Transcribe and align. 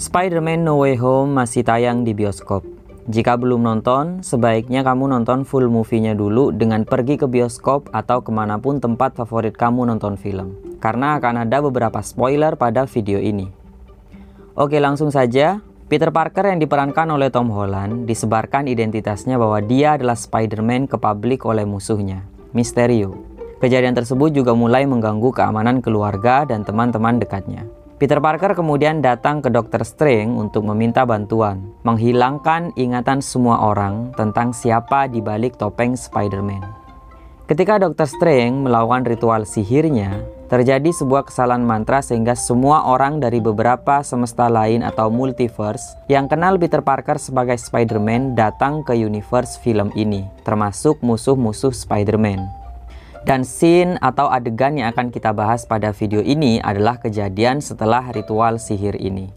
Spider-Man 0.00 0.64
No 0.64 0.80
Way 0.80 0.96
Home 0.96 1.36
masih 1.36 1.60
tayang 1.60 2.08
di 2.08 2.16
bioskop. 2.16 2.64
Jika 3.12 3.36
belum 3.36 3.60
nonton, 3.60 4.24
sebaiknya 4.24 4.80
kamu 4.80 5.12
nonton 5.12 5.44
full 5.44 5.68
movie-nya 5.68 6.16
dulu 6.16 6.56
dengan 6.56 6.88
pergi 6.88 7.20
ke 7.20 7.28
bioskop 7.28 7.92
atau 7.92 8.24
ke 8.24 8.32
mana 8.32 8.56
pun 8.56 8.80
tempat 8.80 9.12
favorit 9.12 9.52
kamu 9.52 9.92
nonton 9.92 10.16
film. 10.16 10.56
Karena 10.80 11.20
akan 11.20 11.44
ada 11.44 11.60
beberapa 11.60 12.00
spoiler 12.00 12.56
pada 12.56 12.88
video 12.88 13.20
ini. 13.20 13.52
Oke 14.56 14.80
langsung 14.80 15.12
saja, 15.12 15.60
Peter 15.92 16.08
Parker 16.08 16.48
yang 16.48 16.64
diperankan 16.64 17.12
oleh 17.12 17.28
Tom 17.28 17.52
Holland 17.52 18.08
disebarkan 18.08 18.72
identitasnya 18.72 19.36
bahwa 19.36 19.60
dia 19.60 20.00
adalah 20.00 20.16
Spider-Man 20.16 20.88
ke 20.88 20.96
publik 20.96 21.44
oleh 21.44 21.68
musuhnya, 21.68 22.24
Mysterio. 22.56 23.20
Kejadian 23.60 23.92
tersebut 23.92 24.32
juga 24.32 24.56
mulai 24.56 24.88
mengganggu 24.88 25.28
keamanan 25.28 25.84
keluarga 25.84 26.48
dan 26.48 26.64
teman-teman 26.64 27.20
dekatnya. 27.20 27.68
Peter 28.00 28.16
Parker 28.16 28.56
kemudian 28.56 29.04
datang 29.04 29.44
ke 29.44 29.52
Dr. 29.52 29.84
Strange 29.84 30.32
untuk 30.32 30.64
meminta 30.64 31.04
bantuan, 31.04 31.68
menghilangkan 31.84 32.72
ingatan 32.72 33.20
semua 33.20 33.60
orang 33.60 34.16
tentang 34.16 34.56
siapa 34.56 35.04
di 35.04 35.20
balik 35.20 35.60
topeng 35.60 35.92
Spider-Man. 35.92 36.64
Ketika 37.44 37.76
Dr. 37.76 38.08
Strange 38.08 38.64
melakukan 38.64 39.04
ritual 39.04 39.44
sihirnya, 39.44 40.24
terjadi 40.48 40.88
sebuah 40.88 41.28
kesalahan 41.28 41.60
mantra 41.60 42.00
sehingga 42.00 42.32
semua 42.32 42.88
orang 42.88 43.20
dari 43.20 43.36
beberapa 43.36 44.00
semesta 44.00 44.48
lain 44.48 44.80
atau 44.80 45.12
multiverse 45.12 45.92
yang 46.08 46.24
kenal 46.24 46.56
Peter 46.56 46.80
Parker 46.80 47.20
sebagai 47.20 47.60
Spider-Man 47.60 48.32
datang 48.32 48.80
ke 48.80 48.96
universe 48.96 49.60
film 49.60 49.92
ini, 49.92 50.24
termasuk 50.40 51.04
musuh-musuh 51.04 51.76
Spider-Man. 51.76 52.59
Dan 53.20 53.44
scene 53.44 54.00
atau 54.00 54.32
adegan 54.32 54.80
yang 54.80 54.96
akan 54.96 55.12
kita 55.12 55.36
bahas 55.36 55.68
pada 55.68 55.92
video 55.92 56.24
ini 56.24 56.56
adalah 56.64 56.96
kejadian 56.96 57.60
setelah 57.60 58.08
ritual 58.16 58.56
sihir 58.56 58.96
ini. 58.96 59.28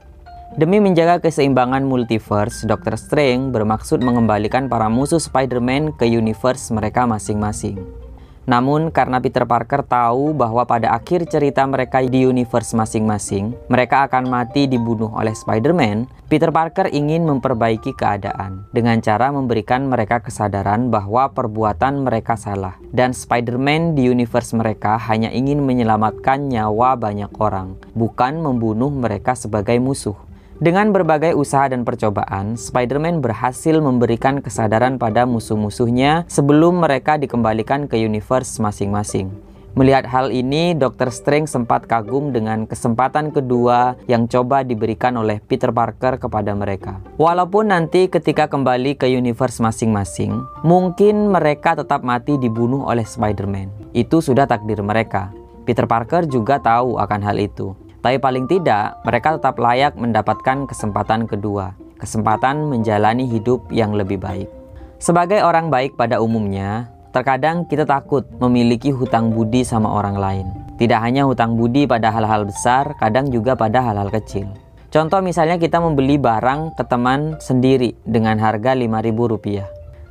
Demi 0.53 0.77
menjaga 0.77 1.17
keseimbangan 1.17 1.81
multiverse, 1.81 2.63
Dr. 2.69 2.93
Strange 2.93 3.49
bermaksud 3.49 4.05
mengembalikan 4.05 4.69
para 4.69 4.85
musuh 4.85 5.17
Spider-Man 5.17 5.97
ke 5.97 6.05
universe 6.05 6.69
mereka 6.69 7.09
masing-masing. 7.09 8.02
Namun 8.43 8.91
karena 8.91 9.23
Peter 9.23 9.47
Parker 9.47 9.87
tahu 9.87 10.35
bahwa 10.35 10.67
pada 10.67 10.91
akhir 10.91 11.31
cerita 11.31 11.63
mereka 11.63 12.03
di 12.03 12.27
universe 12.27 12.75
masing-masing, 12.75 13.55
mereka 13.71 14.03
akan 14.07 14.27
mati 14.27 14.67
dibunuh 14.67 15.11
oleh 15.15 15.31
Spider-Man, 15.31 16.11
Peter 16.27 16.51
Parker 16.51 16.91
ingin 16.91 17.23
memperbaiki 17.23 17.95
keadaan 17.95 18.67
dengan 18.75 18.99
cara 18.99 19.31
memberikan 19.31 19.87
mereka 19.87 20.19
kesadaran 20.19 20.91
bahwa 20.91 21.31
perbuatan 21.31 22.03
mereka 22.03 22.35
salah. 22.35 22.75
Dan 22.91 23.15
Spider-Man 23.15 23.95
di 23.95 24.11
universe 24.11 24.51
mereka 24.57 24.99
hanya 25.07 25.31
ingin 25.31 25.63
menyelamatkan 25.63 26.51
nyawa 26.51 26.99
banyak 26.99 27.31
orang, 27.39 27.79
bukan 27.95 28.43
membunuh 28.43 28.91
mereka 28.91 29.37
sebagai 29.37 29.79
musuh. 29.79 30.32
Dengan 30.63 30.95
berbagai 30.95 31.35
usaha 31.35 31.67
dan 31.67 31.83
percobaan, 31.83 32.55
Spider-Man 32.55 33.19
berhasil 33.19 33.83
memberikan 33.83 34.39
kesadaran 34.39 34.95
pada 34.95 35.27
musuh-musuhnya 35.27 36.23
sebelum 36.31 36.79
mereka 36.79 37.19
dikembalikan 37.19 37.91
ke 37.91 37.99
universe 37.99 38.63
masing-masing. 38.63 39.27
Melihat 39.75 40.07
hal 40.07 40.31
ini, 40.31 40.71
Dr. 40.71 41.11
Strange 41.11 41.51
sempat 41.51 41.83
kagum 41.83 42.31
dengan 42.31 42.63
kesempatan 42.63 43.35
kedua 43.35 43.99
yang 44.07 44.23
coba 44.31 44.63
diberikan 44.63 45.19
oleh 45.19 45.43
Peter 45.43 45.67
Parker 45.67 46.15
kepada 46.15 46.55
mereka. 46.55 47.03
Walaupun 47.19 47.67
nanti 47.67 48.07
ketika 48.07 48.47
kembali 48.47 48.95
ke 48.95 49.11
universe 49.11 49.59
masing-masing, 49.59 50.31
mungkin 50.63 51.27
mereka 51.27 51.75
tetap 51.75 52.07
mati 52.07 52.39
dibunuh 52.39 52.87
oleh 52.87 53.03
Spider-Man. 53.03 53.91
Itu 53.91 54.23
sudah 54.23 54.47
takdir 54.47 54.79
mereka. 54.79 55.27
Peter 55.67 55.83
Parker 55.83 56.23
juga 56.23 56.63
tahu 56.63 56.95
akan 57.03 57.19
hal 57.19 57.35
itu. 57.35 57.82
Tapi 58.03 58.19
paling 58.19 58.51
tidak, 58.51 58.99
mereka 59.07 59.39
tetap 59.39 59.55
layak 59.55 59.95
mendapatkan 59.95 60.67
kesempatan 60.67 61.23
kedua, 61.23 61.71
kesempatan 61.95 62.67
menjalani 62.67 63.23
hidup 63.31 63.71
yang 63.71 63.95
lebih 63.95 64.19
baik. 64.19 64.51
Sebagai 64.99 65.39
orang 65.39 65.71
baik 65.71 65.95
pada 65.95 66.19
umumnya, 66.19 66.91
terkadang 67.15 67.63
kita 67.63 67.87
takut 67.87 68.27
memiliki 68.43 68.91
hutang 68.91 69.31
budi 69.31 69.63
sama 69.63 69.87
orang 69.87 70.19
lain. 70.19 70.47
Tidak 70.75 70.99
hanya 70.99 71.23
hutang 71.23 71.55
budi 71.55 71.87
pada 71.87 72.11
hal-hal 72.11 72.43
besar, 72.43 72.91
kadang 72.99 73.31
juga 73.31 73.55
pada 73.55 73.79
hal-hal 73.79 74.11
kecil. 74.11 74.51
Contoh 74.91 75.23
misalnya 75.23 75.55
kita 75.55 75.79
membeli 75.79 76.19
barang 76.19 76.75
ke 76.75 76.83
teman 76.83 77.39
sendiri 77.39 77.95
dengan 78.03 78.35
harga 78.35 78.75
Rp5.000. 78.75 79.63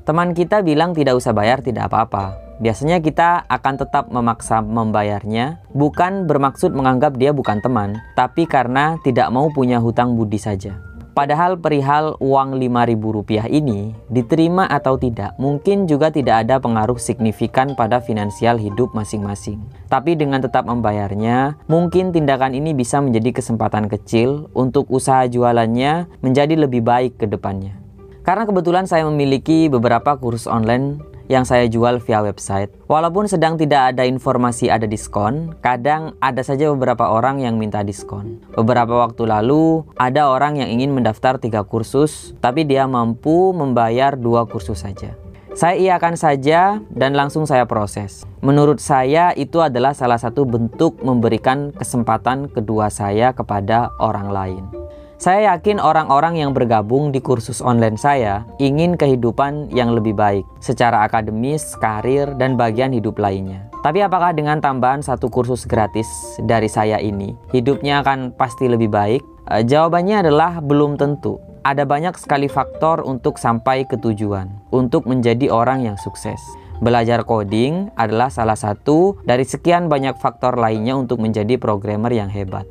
Teman 0.09 0.33
kita 0.33 0.65
bilang 0.65 0.97
tidak 0.97 1.21
usah 1.21 1.37
bayar 1.37 1.61
tidak 1.61 1.93
apa-apa. 1.93 2.52
Biasanya 2.63 3.03
kita 3.03 3.43
akan 3.51 3.75
tetap 3.75 4.07
memaksa 4.15 4.63
membayarnya, 4.63 5.59
bukan 5.75 6.31
bermaksud 6.31 6.71
menganggap 6.71 7.19
dia 7.19 7.35
bukan 7.35 7.59
teman, 7.59 7.99
tapi 8.15 8.47
karena 8.47 9.03
tidak 9.03 9.35
mau 9.35 9.51
punya 9.51 9.83
hutang 9.83 10.15
budi 10.15 10.39
saja. 10.39 10.79
Padahal 11.11 11.59
perihal 11.59 12.15
uang 12.23 12.57
Rp5.000 12.63 13.51
ini, 13.51 13.93
diterima 14.09 14.71
atau 14.71 14.95
tidak, 14.95 15.35
mungkin 15.43 15.91
juga 15.91 16.15
tidak 16.15 16.47
ada 16.47 16.63
pengaruh 16.63 17.03
signifikan 17.03 17.75
pada 17.75 17.99
finansial 17.99 18.57
hidup 18.57 18.95
masing-masing. 18.95 19.59
Tapi 19.91 20.15
dengan 20.15 20.39
tetap 20.39 20.63
membayarnya, 20.65 21.59
mungkin 21.67 22.15
tindakan 22.15 22.55
ini 22.55 22.79
bisa 22.79 23.03
menjadi 23.03 23.43
kesempatan 23.43 23.91
kecil 23.91 24.49
untuk 24.55 24.87
usaha 24.87 25.27
jualannya 25.27 26.07
menjadi 26.23 26.55
lebih 26.55 26.87
baik 26.87 27.19
ke 27.19 27.27
depannya. 27.27 27.75
Karena 28.23 28.47
kebetulan 28.47 28.87
saya 28.87 29.03
memiliki 29.03 29.67
beberapa 29.67 30.15
kursus 30.15 30.47
online 30.47 31.12
yang 31.33 31.49
saya 31.49 31.65
jual 31.65 31.97
via 32.05 32.21
website. 32.21 32.69
Walaupun 32.93 33.25
sedang 33.25 33.57
tidak 33.57 33.97
ada 33.97 34.05
informasi 34.05 34.69
ada 34.69 34.85
diskon, 34.85 35.57
kadang 35.65 36.13
ada 36.21 36.45
saja 36.45 36.69
beberapa 36.77 37.09
orang 37.09 37.41
yang 37.41 37.57
minta 37.57 37.81
diskon. 37.81 38.45
Beberapa 38.53 39.09
waktu 39.09 39.25
lalu, 39.25 39.89
ada 39.97 40.29
orang 40.29 40.61
yang 40.61 40.69
ingin 40.69 40.93
mendaftar 40.93 41.41
tiga 41.41 41.65
kursus, 41.65 42.37
tapi 42.45 42.69
dia 42.69 42.85
mampu 42.85 43.57
membayar 43.57 44.13
dua 44.13 44.45
kursus 44.45 44.85
saja. 44.85 45.17
Saya 45.53 45.77
iakan 45.77 46.17
saja 46.17 46.81
dan 46.89 47.13
langsung 47.13 47.45
saya 47.45 47.69
proses. 47.69 48.25
Menurut 48.41 48.81
saya 48.81 49.37
itu 49.37 49.61
adalah 49.61 49.93
salah 49.93 50.17
satu 50.17 50.49
bentuk 50.49 51.01
memberikan 51.05 51.77
kesempatan 51.77 52.49
kedua 52.49 52.89
saya 52.89 53.37
kepada 53.37 53.93
orang 54.01 54.33
lain. 54.33 54.82
Saya 55.23 55.55
yakin 55.55 55.79
orang-orang 55.79 56.43
yang 56.43 56.51
bergabung 56.51 57.15
di 57.15 57.23
kursus 57.23 57.63
online 57.63 57.95
saya 57.95 58.43
ingin 58.59 58.99
kehidupan 58.99 59.71
yang 59.71 59.95
lebih 59.95 60.19
baik 60.19 60.43
secara 60.59 61.07
akademis, 61.07 61.79
karir, 61.79 62.35
dan 62.43 62.59
bagian 62.59 62.91
hidup 62.91 63.23
lainnya. 63.23 63.71
Tapi 63.87 64.03
apakah 64.03 64.35
dengan 64.35 64.59
tambahan 64.59 64.99
satu 64.99 65.31
kursus 65.31 65.63
gratis 65.63 66.11
dari 66.43 66.67
saya 66.67 66.99
ini, 66.99 67.39
hidupnya 67.55 68.03
akan 68.03 68.35
pasti 68.35 68.67
lebih 68.67 68.91
baik? 68.91 69.23
E, 69.47 69.63
jawabannya 69.63 70.27
adalah 70.27 70.59
belum 70.59 70.99
tentu. 70.99 71.39
Ada 71.63 71.87
banyak 71.87 72.19
sekali 72.19 72.51
faktor 72.51 73.07
untuk 73.07 73.39
sampai 73.39 73.87
ke 73.87 73.95
tujuan, 74.03 74.51
untuk 74.75 75.07
menjadi 75.07 75.55
orang 75.55 75.87
yang 75.87 75.95
sukses. 76.03 76.43
Belajar 76.83 77.23
coding 77.23 77.95
adalah 77.95 78.27
salah 78.27 78.59
satu 78.59 79.23
dari 79.23 79.47
sekian 79.47 79.87
banyak 79.87 80.19
faktor 80.19 80.59
lainnya 80.59 80.99
untuk 80.99 81.23
menjadi 81.23 81.55
programmer 81.63 82.11
yang 82.11 82.27
hebat. 82.27 82.67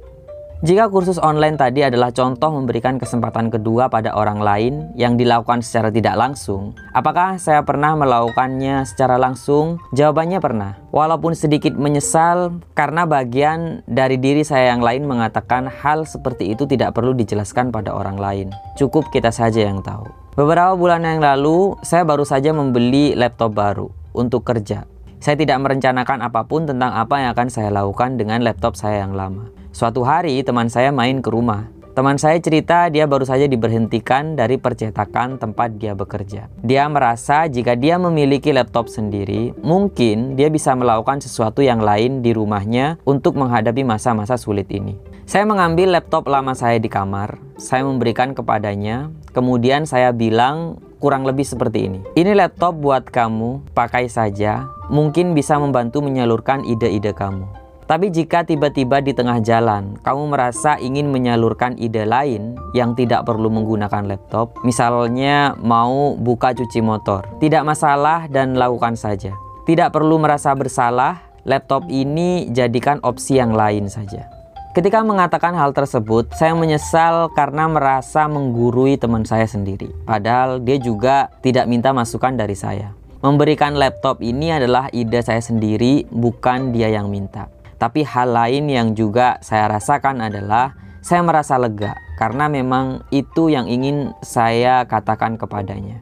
Jika 0.62 0.94
kursus 0.94 1.18
online 1.18 1.58
tadi 1.58 1.82
adalah 1.82 2.14
contoh 2.14 2.54
memberikan 2.54 3.02
kesempatan 3.02 3.50
kedua 3.50 3.90
pada 3.90 4.14
orang 4.14 4.38
lain 4.38 4.94
yang 4.94 5.18
dilakukan 5.18 5.66
secara 5.66 5.90
tidak 5.90 6.14
langsung, 6.14 6.78
apakah 6.94 7.42
saya 7.42 7.66
pernah 7.66 7.98
melakukannya 7.98 8.86
secara 8.86 9.18
langsung? 9.18 9.82
Jawabannya 9.98 10.38
pernah. 10.38 10.78
Walaupun 10.94 11.34
sedikit 11.34 11.74
menyesal 11.74 12.62
karena 12.78 13.10
bagian 13.10 13.82
dari 13.90 14.22
diri 14.22 14.46
saya 14.46 14.78
yang 14.78 14.86
lain 14.86 15.10
mengatakan 15.10 15.66
hal 15.66 16.06
seperti 16.06 16.54
itu 16.54 16.70
tidak 16.70 16.94
perlu 16.94 17.18
dijelaskan 17.18 17.74
pada 17.74 17.98
orang 17.98 18.22
lain. 18.22 18.54
Cukup 18.78 19.10
kita 19.10 19.34
saja 19.34 19.66
yang 19.66 19.82
tahu. 19.82 20.06
Beberapa 20.38 20.78
bulan 20.78 21.02
yang 21.02 21.26
lalu, 21.26 21.74
saya 21.82 22.06
baru 22.06 22.22
saja 22.22 22.54
membeli 22.54 23.18
laptop 23.18 23.58
baru 23.58 23.90
untuk 24.14 24.46
kerja. 24.46 24.86
Saya 25.22 25.38
tidak 25.38 25.62
merencanakan 25.62 26.26
apa 26.26 26.42
pun 26.50 26.66
tentang 26.66 26.98
apa 26.98 27.22
yang 27.22 27.38
akan 27.38 27.46
saya 27.54 27.70
lakukan 27.70 28.18
dengan 28.18 28.42
laptop 28.42 28.74
saya 28.74 29.06
yang 29.06 29.14
lama. 29.14 29.54
Suatu 29.70 30.02
hari 30.02 30.42
teman 30.42 30.66
saya 30.66 30.90
main 30.90 31.22
ke 31.22 31.30
rumah. 31.30 31.70
Teman 31.94 32.18
saya 32.18 32.42
cerita 32.42 32.90
dia 32.90 33.06
baru 33.06 33.22
saja 33.22 33.46
diberhentikan 33.46 34.34
dari 34.34 34.58
percetakan 34.58 35.38
tempat 35.38 35.78
dia 35.78 35.94
bekerja. 35.94 36.50
Dia 36.66 36.90
merasa 36.90 37.46
jika 37.46 37.78
dia 37.78 38.02
memiliki 38.02 38.50
laptop 38.50 38.90
sendiri, 38.90 39.54
mungkin 39.62 40.34
dia 40.34 40.50
bisa 40.50 40.74
melakukan 40.74 41.22
sesuatu 41.22 41.62
yang 41.62 41.86
lain 41.86 42.26
di 42.26 42.34
rumahnya 42.34 42.98
untuk 43.06 43.38
menghadapi 43.38 43.86
masa-masa 43.86 44.42
sulit 44.42 44.74
ini. 44.74 44.98
Saya 45.30 45.46
mengambil 45.46 45.94
laptop 45.94 46.26
lama 46.26 46.58
saya 46.58 46.82
di 46.82 46.90
kamar, 46.90 47.38
saya 47.62 47.86
memberikan 47.86 48.34
kepadanya, 48.34 49.14
kemudian 49.32 49.84
saya 49.84 50.12
bilang 50.16 50.80
kurang 51.02 51.26
lebih 51.26 51.44
seperti 51.44 51.90
ini. 51.90 52.00
Ini 52.14 52.38
laptop 52.38 52.78
buat 52.78 53.10
kamu, 53.10 53.74
pakai 53.74 54.08
saja, 54.08 54.70
mungkin 54.94 55.34
bisa 55.34 55.58
membantu 55.58 56.00
menyalurkan 56.06 56.62
ide-ide 56.64 57.12
kamu. 57.12 57.44
Tapi 57.92 58.08
jika 58.08 58.48
tiba-tiba 58.48 59.04
di 59.04 59.12
tengah 59.12 59.44
jalan 59.44 60.00
kamu 60.00 60.32
merasa 60.32 60.80
ingin 60.80 61.12
menyalurkan 61.12 61.76
ide 61.76 62.08
lain 62.08 62.56
yang 62.72 62.96
tidak 62.96 63.28
perlu 63.28 63.52
menggunakan 63.52 64.08
laptop, 64.08 64.56
misalnya 64.64 65.60
mau 65.60 66.16
buka 66.16 66.56
cuci 66.56 66.80
motor, 66.80 67.28
tidak 67.44 67.68
masalah 67.68 68.32
dan 68.32 68.56
lakukan 68.56 68.96
saja. 68.96 69.36
Tidak 69.68 69.92
perlu 69.92 70.24
merasa 70.24 70.56
bersalah, 70.56 71.20
laptop 71.44 71.92
ini 71.92 72.48
jadikan 72.56 73.04
opsi 73.04 73.44
yang 73.44 73.52
lain 73.52 73.92
saja. 73.92 74.31
Ketika 74.72 75.04
mengatakan 75.04 75.52
hal 75.52 75.76
tersebut, 75.76 76.32
saya 76.32 76.56
menyesal 76.56 77.28
karena 77.36 77.68
merasa 77.68 78.24
menggurui 78.32 78.96
teman 78.96 79.28
saya 79.28 79.44
sendiri. 79.44 79.92
Padahal 80.08 80.64
dia 80.64 80.80
juga 80.80 81.28
tidak 81.44 81.68
minta 81.68 81.92
masukan 81.92 82.40
dari 82.40 82.56
saya. 82.56 82.96
Memberikan 83.20 83.76
laptop 83.76 84.24
ini 84.24 84.48
adalah 84.56 84.88
ide 84.96 85.20
saya 85.20 85.44
sendiri, 85.44 86.08
bukan 86.08 86.72
dia 86.72 86.88
yang 86.88 87.12
minta. 87.12 87.52
Tapi 87.76 88.08
hal 88.08 88.32
lain 88.32 88.72
yang 88.72 88.88
juga 88.96 89.44
saya 89.44 89.68
rasakan 89.76 90.24
adalah 90.24 90.72
saya 91.04 91.20
merasa 91.20 91.60
lega 91.60 91.92
karena 92.16 92.48
memang 92.48 93.04
itu 93.12 93.52
yang 93.52 93.68
ingin 93.68 94.16
saya 94.24 94.88
katakan 94.88 95.36
kepadanya. 95.36 96.00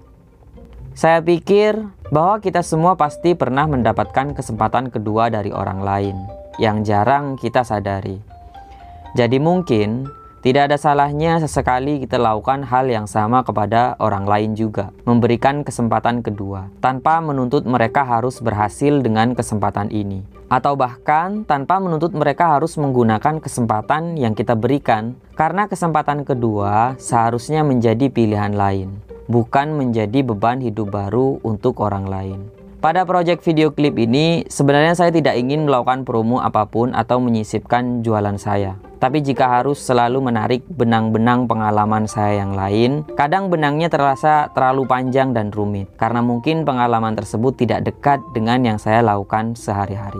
Saya 0.94 1.26
pikir 1.26 1.90
bahwa 2.14 2.38
kita 2.38 2.62
semua 2.62 2.94
pasti 2.94 3.34
pernah 3.34 3.66
mendapatkan 3.66 4.38
kesempatan 4.38 4.94
kedua 4.94 5.34
dari 5.34 5.50
orang 5.50 5.82
lain 5.82 6.16
yang 6.62 6.86
jarang 6.86 7.34
kita 7.34 7.66
sadari. 7.66 8.29
Jadi 9.18 9.42
mungkin 9.42 10.06
tidak 10.40 10.72
ada 10.72 10.78
salahnya 10.80 11.36
sesekali 11.44 12.00
kita 12.00 12.16
lakukan 12.16 12.64
hal 12.64 12.88
yang 12.88 13.12
sama 13.12 13.44
kepada 13.44 14.00
orang 14.00 14.24
lain 14.24 14.56
juga, 14.56 14.88
memberikan 15.04 15.68
kesempatan 15.68 16.24
kedua, 16.24 16.72
tanpa 16.80 17.20
menuntut 17.20 17.68
mereka 17.68 18.08
harus 18.08 18.40
berhasil 18.40 19.04
dengan 19.04 19.36
kesempatan 19.36 19.92
ini, 19.92 20.24
atau 20.48 20.80
bahkan 20.80 21.44
tanpa 21.44 21.84
menuntut 21.84 22.16
mereka 22.16 22.56
harus 22.56 22.80
menggunakan 22.80 23.44
kesempatan 23.44 24.16
yang 24.16 24.32
kita 24.32 24.56
berikan, 24.56 25.20
karena 25.36 25.68
kesempatan 25.68 26.24
kedua 26.24 26.96
seharusnya 26.96 27.68
menjadi 27.68 28.08
pilihan 28.08 28.56
lain, 28.56 28.96
bukan 29.28 29.76
menjadi 29.76 30.24
beban 30.24 30.64
hidup 30.64 30.88
baru 30.88 31.44
untuk 31.44 31.84
orang 31.84 32.08
lain. 32.08 32.40
Pada 32.80 33.04
proyek 33.04 33.44
video 33.44 33.76
klip 33.76 34.00
ini, 34.00 34.48
sebenarnya 34.48 34.96
saya 34.96 35.12
tidak 35.12 35.36
ingin 35.36 35.68
melakukan 35.68 36.08
promo 36.08 36.40
apa 36.40 36.64
pun 36.64 36.96
atau 36.96 37.20
menyisipkan 37.20 38.08
jualan 38.08 38.40
saya. 38.40 38.80
Tapi 39.00 39.24
jika 39.24 39.48
harus 39.48 39.80
selalu 39.80 40.20
menarik 40.20 40.62
benang-benang 40.68 41.48
pengalaman 41.48 42.04
saya 42.04 42.44
yang 42.44 42.52
lain, 42.52 43.08
kadang 43.16 43.48
benangnya 43.48 43.88
terasa 43.88 44.52
terlalu 44.52 44.84
panjang 44.84 45.32
dan 45.32 45.56
rumit, 45.56 45.88
karena 45.96 46.20
mungkin 46.20 46.68
pengalaman 46.68 47.16
tersebut 47.16 47.56
tidak 47.56 47.88
dekat 47.88 48.20
dengan 48.36 48.60
yang 48.60 48.76
saya 48.76 49.00
lakukan 49.00 49.56
sehari-hari. 49.56 50.20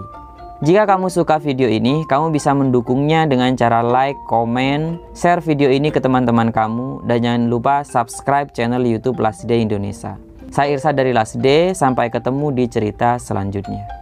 Jika 0.64 0.88
kamu 0.88 1.12
suka 1.12 1.44
video 1.44 1.68
ini, 1.68 2.08
kamu 2.08 2.32
bisa 2.32 2.56
mendukungnya 2.56 3.28
dengan 3.28 3.52
cara 3.60 3.84
like, 3.84 4.20
komen, 4.32 5.00
share 5.12 5.44
video 5.44 5.68
ini 5.68 5.92
ke 5.92 6.00
teman-teman 6.00 6.52
kamu, 6.52 7.04
dan 7.04 7.20
jangan 7.20 7.44
lupa 7.52 7.84
subscribe 7.84 8.52
channel 8.56 8.84
YouTube 8.84 9.20
Laside 9.20 9.60
Indonesia. 9.60 10.16
Saya 10.56 10.76
Irsa 10.76 10.96
dari 10.96 11.12
Lasde, 11.12 11.76
sampai 11.76 12.08
ketemu 12.08 12.56
di 12.56 12.66
cerita 12.72 13.20
selanjutnya. 13.20 13.99